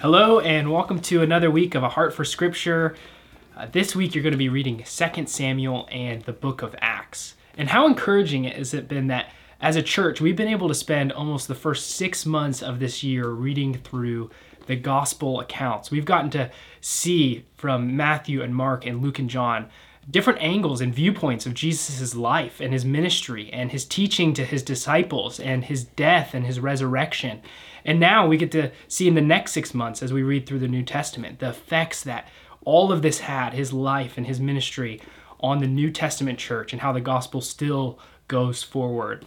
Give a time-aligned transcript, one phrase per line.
[0.00, 2.94] Hello, and welcome to another week of A Heart for Scripture.
[3.56, 7.34] Uh, this week, you're going to be reading 2 Samuel and the book of Acts.
[7.56, 11.12] And how encouraging has it been that as a church, we've been able to spend
[11.12, 14.28] almost the first six months of this year reading through
[14.66, 15.90] the gospel accounts.
[15.90, 16.50] We've gotten to
[16.82, 19.70] see from Matthew and Mark and Luke and John
[20.08, 24.62] different angles and viewpoints of Jesus' life and his ministry and his teaching to his
[24.62, 27.40] disciples and his death and his resurrection.
[27.84, 30.60] And now we get to see in the next six months as we read through
[30.60, 32.28] the New Testament the effects that
[32.64, 35.00] all of this had, his life and his ministry,
[35.40, 37.98] on the New Testament church and how the gospel still
[38.28, 39.24] goes forward.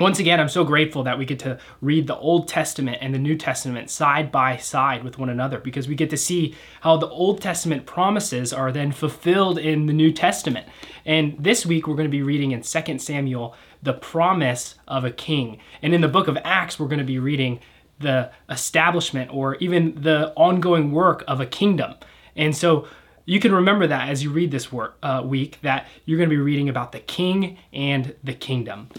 [0.00, 3.18] Once again, I'm so grateful that we get to read the Old Testament and the
[3.18, 7.08] New Testament side by side with one another because we get to see how the
[7.08, 10.68] Old Testament promises are then fulfilled in the New Testament.
[11.04, 15.10] And this week, we're going to be reading in 2 Samuel the promise of a
[15.10, 15.58] king.
[15.82, 17.58] And in the book of Acts, we're going to be reading
[17.98, 21.94] the establishment or even the ongoing work of a kingdom.
[22.36, 22.86] And so
[23.24, 26.36] you can remember that as you read this work, uh, week, that you're going to
[26.36, 28.90] be reading about the king and the kingdom.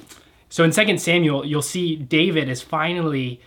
[0.49, 3.39] So in 2 Samuel, you'll see David is finally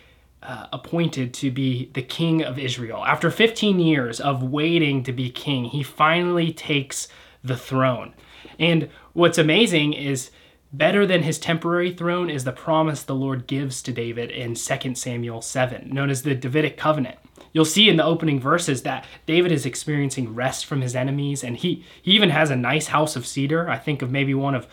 [0.42, 3.04] uh, appointed to be the king of Israel.
[3.04, 7.08] After 15 years of waiting to be king, he finally takes
[7.42, 8.14] the throne.
[8.58, 10.30] And what's amazing is
[10.72, 14.94] better than his temporary throne is the promise the Lord gives to David in 2
[14.94, 17.18] Samuel 7, known as the Davidic covenant.
[17.52, 21.56] You'll see in the opening verses that David is experiencing rest from his enemies, and
[21.56, 23.68] he, he even has a nice house of cedar.
[23.68, 24.66] I think of maybe one of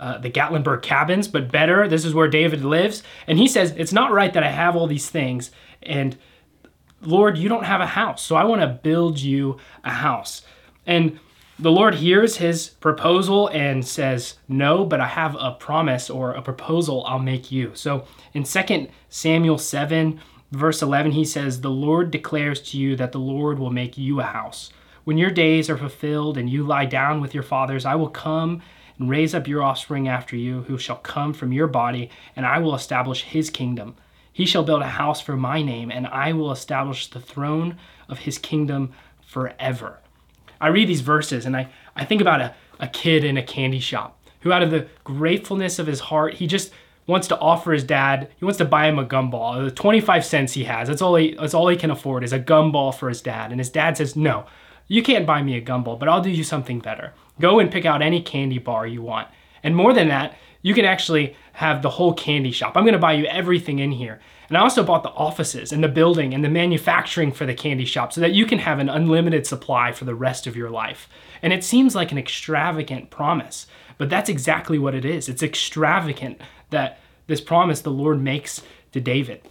[0.00, 1.88] uh, the Gatlinburg cabins, but better.
[1.88, 3.02] This is where David lives.
[3.26, 5.50] And he says, It's not right that I have all these things.
[5.82, 6.16] And
[7.00, 8.22] Lord, you don't have a house.
[8.22, 10.42] So I want to build you a house.
[10.86, 11.18] And
[11.58, 16.42] the Lord hears his proposal and says, No, but I have a promise or a
[16.42, 17.72] proposal I'll make you.
[17.74, 20.20] So in 2 Samuel 7,
[20.52, 24.20] verse 11, he says, The Lord declares to you that the Lord will make you
[24.20, 24.70] a house.
[25.02, 28.62] When your days are fulfilled and you lie down with your fathers, I will come
[28.98, 32.58] and raise up your offspring after you, who shall come from your body, and I
[32.58, 33.96] will establish his kingdom.
[34.32, 37.76] He shall build a house for my name, and I will establish the throne
[38.08, 39.98] of his kingdom forever.
[40.60, 43.80] I read these verses and I, I think about a, a kid in a candy
[43.80, 46.72] shop who, out of the gratefulness of his heart, he just
[47.06, 49.64] wants to offer his dad, he wants to buy him a gumball.
[49.64, 52.40] The 25 cents he has, that's all he, that's all he can afford is a
[52.40, 53.50] gumball for his dad.
[53.50, 54.46] And his dad says, No,
[54.86, 57.14] you can't buy me a gumball, but I'll do you something better.
[57.40, 59.28] Go and pick out any candy bar you want.
[59.62, 62.76] And more than that, you can actually have the whole candy shop.
[62.76, 64.20] I'm gonna buy you everything in here.
[64.48, 67.84] And I also bought the offices and the building and the manufacturing for the candy
[67.84, 71.08] shop so that you can have an unlimited supply for the rest of your life.
[71.42, 73.66] And it seems like an extravagant promise,
[73.98, 75.28] but that's exactly what it is.
[75.28, 78.62] It's extravagant that this promise the Lord makes
[78.92, 79.42] to David.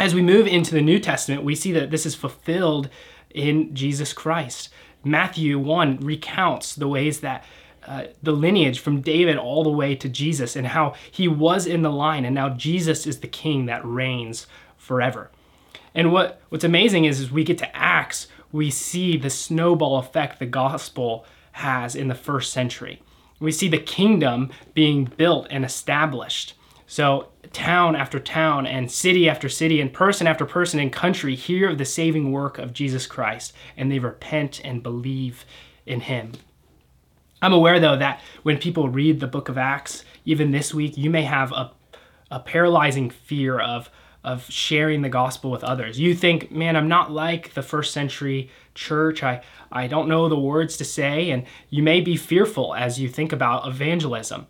[0.00, 2.88] As we move into the New Testament, we see that this is fulfilled
[3.30, 4.70] in Jesus Christ.
[5.04, 7.44] Matthew 1 recounts the ways that
[7.86, 11.82] uh, the lineage from David all the way to Jesus and how he was in
[11.82, 14.46] the line and now Jesus is the king that reigns
[14.76, 15.30] forever.
[15.94, 20.38] And what, what's amazing is as we get to Acts, we see the snowball effect
[20.38, 23.02] the gospel has in the first century.
[23.40, 26.54] We see the kingdom being built and established.
[26.92, 31.70] So, town after town, and city after city, and person after person and country hear
[31.70, 35.46] of the saving work of Jesus Christ, and they repent and believe
[35.86, 36.32] in him.
[37.40, 41.08] I'm aware, though, that when people read the book of Acts, even this week, you
[41.08, 41.70] may have a,
[42.30, 43.88] a paralyzing fear of,
[44.22, 45.98] of sharing the gospel with others.
[45.98, 49.22] You think, man, I'm not like the first century church.
[49.22, 49.40] I,
[49.72, 53.32] I don't know the words to say, and you may be fearful as you think
[53.32, 54.46] about evangelism.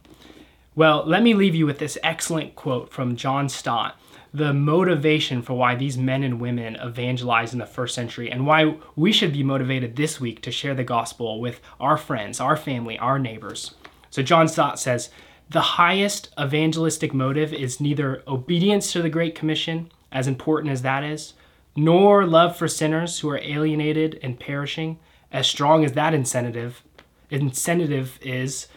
[0.75, 3.99] Well, let me leave you with this excellent quote from John Stott
[4.35, 8.77] the motivation for why these men and women evangelized in the first century and why
[8.97, 12.99] we should be motivated this week to share the gospel with our friends, our family,
[12.99, 13.75] our neighbors.
[14.09, 15.11] So, John Stott says,
[15.51, 21.05] the highest evangelistic motive is neither obedience to the Great Commission, as important as that
[21.05, 21.35] is,
[21.77, 24.99] nor love for sinners who are alienated and perishing,
[25.31, 26.83] as strong as that incentive
[27.31, 28.69] incentive is,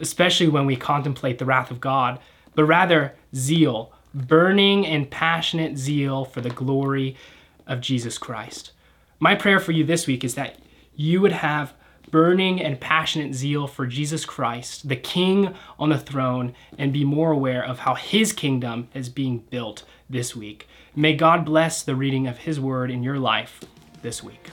[0.00, 2.18] especially when we contemplate the wrath of God,
[2.54, 7.16] but rather zeal, burning and passionate zeal for the glory
[7.66, 8.72] of Jesus Christ.
[9.18, 10.58] My prayer for you this week is that
[10.94, 11.74] you would have
[12.10, 17.32] burning and passionate zeal for Jesus Christ, the King on the throne, and be more
[17.32, 20.68] aware of how his kingdom is being built this week.
[20.94, 23.60] May God bless the reading of his word in your life
[24.02, 24.50] this week.